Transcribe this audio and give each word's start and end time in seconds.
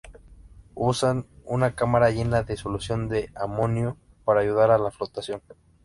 Usan 0.73 1.27
una 1.45 1.75
cámara 1.75 2.09
llena 2.09 2.41
de 2.41 2.57
solución 2.57 3.07
de 3.07 3.29
amonio 3.35 3.97
para 4.25 4.41
ayudar 4.41 4.71
a 4.71 4.79
la 4.79 4.89
flotación. 4.89 5.43